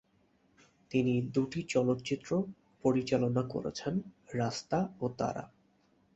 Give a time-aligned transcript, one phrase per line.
[0.91, 2.29] তিনি দু'টি চলচ্চিত্র
[2.83, 3.93] পরিচালনা করেছেন:
[4.33, 5.43] "রাস্তা" ও "তারা"।